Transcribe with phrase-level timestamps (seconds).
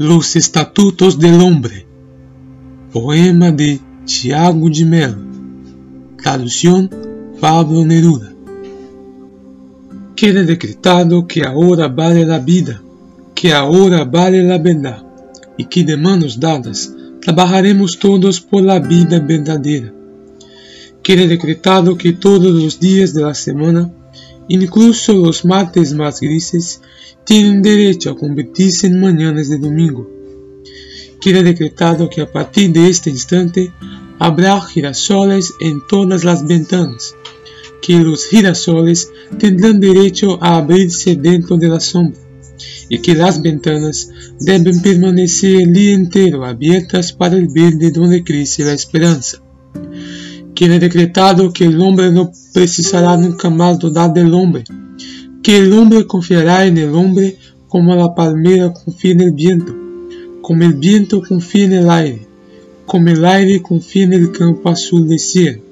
[0.00, 1.84] Los Estatutos del Hombre.
[2.92, 5.16] Poema de Tiago de Mello.
[6.22, 6.88] Traducción
[7.40, 8.32] Pablo Neruda.
[10.14, 12.80] Queda decretado que ahora vale la vida,
[13.34, 15.04] que ahora vale la verdad,
[15.56, 19.92] y que de manos dadas trabajaremos todos por la vida verdadera.
[21.02, 23.90] Queda decretado que todos los días de la semana,
[24.48, 26.80] incluso los martes más grises,
[27.24, 30.10] tienen derecho a convertirse en mañanas de domingo.
[31.20, 33.72] Queda decretado que a partir de este instante
[34.18, 37.14] habrá girasoles en todas las ventanas,
[37.82, 42.20] que los girasoles tendrán derecho a abrirse dentro de la sombra,
[42.88, 44.10] y que las ventanas
[44.40, 49.42] deben permanecer el día entero abiertas para el verde donde crece la esperanza.
[50.58, 54.64] Queda decretado que el hombre no precisará nunca más dudar del hombre,
[55.40, 59.72] que el hombre confiará en el hombre como la palmera confía en el viento,
[60.42, 62.26] como el viento confía en el aire,
[62.86, 65.62] como el aire confía en el campo azul del cielo.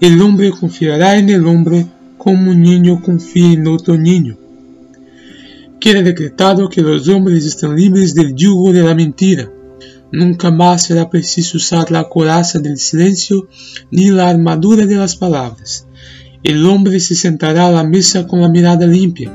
[0.00, 1.84] El hombre confiará en el hombre
[2.16, 4.36] como un niño confía en otro niño.
[5.80, 9.50] Queda decretado que los hombres están libres del yugo de la mentira.
[10.12, 13.48] Nunca más será preciso usar la coraza del silencio
[13.90, 15.88] ni la armadura de las palabras
[16.42, 19.32] el hombre se sentará a la mesa con la mirada limpia,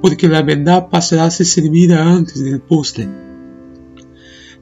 [0.00, 3.08] porque la verdad pasará a ser servida antes del postre.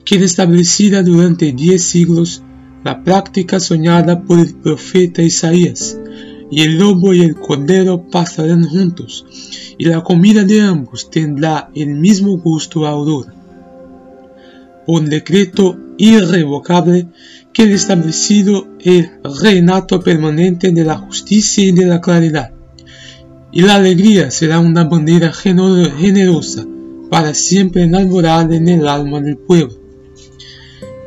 [0.05, 2.43] Queda establecida durante diez siglos
[2.85, 5.99] la práctica soñada por el profeta Isaías,
[6.51, 9.27] y el lobo y el cordero pasarán juntos,
[9.77, 13.35] y la comida de ambos tendrá el mismo gusto a aurora.
[14.87, 17.09] Por decreto irrevocable
[17.53, 22.53] queda establecido el reinato permanente de la justicia y de la claridad.
[23.53, 26.67] Y la alegría será una bandera generosa
[27.09, 29.75] para siempre enamorada en el alma del pueblo.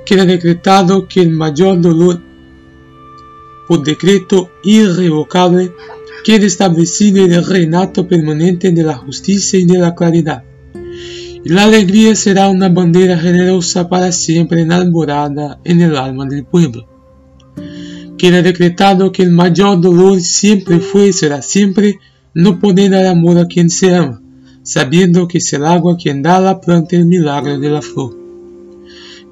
[0.05, 2.21] Queda decretado que el mayor dolor,
[3.67, 5.73] por decreto irrevocable,
[6.23, 10.46] queda establecido el reinato permanente de la justicia y de la claridad
[11.49, 16.85] la alegría será una bandera generosa para siempre enamorada en el alma del pueblo.
[18.17, 21.99] Queda decretado que el mayor dolor siempre fue y será siempre
[22.33, 24.21] no poder dar amor a quien se ama,
[24.63, 28.17] sabiendo que es el agua quien da a la planta el milagro de la flor.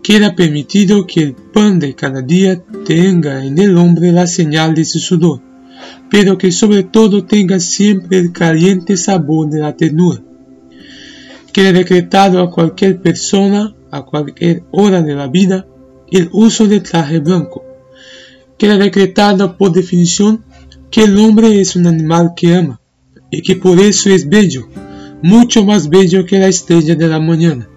[0.01, 4.85] Queda permitido que el pan de cada día tenga en el hombre la señal de
[4.85, 5.41] su sudor,
[6.09, 10.21] pero que sobre todo tenga siempre el caliente sabor de la ternura
[11.55, 15.65] quede decretado a cualquier persona a cualquier hora de la vida
[16.11, 17.63] el uso de traje blanco.
[18.57, 20.43] Queda decretado por definición
[20.91, 22.81] que el hombre es un animal que ama
[23.31, 24.67] y que por eso es bello,
[25.21, 27.69] mucho más bello que la estrella de la mañana.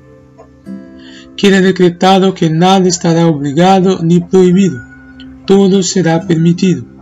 [1.36, 4.80] Queda decretado que nada estará obligado ni prohibido,
[5.46, 6.97] todo será permitido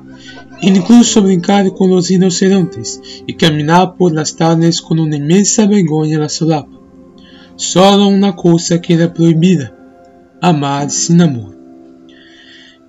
[0.63, 6.21] incluso brincar con los inocentes y caminar por las tardes con una inmensa vergüenza en
[6.21, 6.81] la solapa.
[7.57, 9.75] Solo una cosa queda prohibida,
[10.41, 11.57] amar sin amor.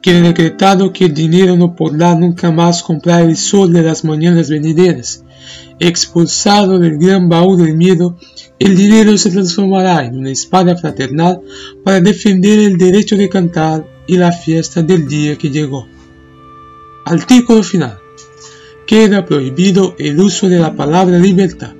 [0.01, 4.49] Queda decretado que el dinero no podrá nunca más comprar el sol de las mañanas
[4.49, 5.23] venideras.
[5.79, 8.17] Expulsado del gran baúl del miedo,
[8.59, 11.41] el dinero se transformará en una espada fraternal
[11.83, 15.87] para defender el derecho de cantar y la fiesta del día que llegó.
[17.09, 17.99] Artículo final.
[18.85, 21.73] Queda prohibido el uso de la palabra libertad,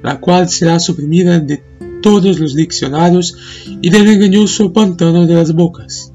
[0.00, 1.60] la cual será suprimida de
[2.00, 3.36] todos los diccionarios
[3.82, 6.12] y del engañoso pantano de las bocas.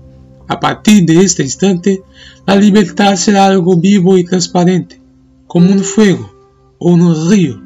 [0.47, 2.01] A partir de este instante,
[2.47, 5.01] la libertad será algo vivo y transparente,
[5.47, 6.33] como un fuego
[6.79, 7.61] o un río,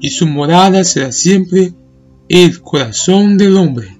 [0.00, 1.74] y su morada será siempre
[2.30, 3.98] el corazón del hombre.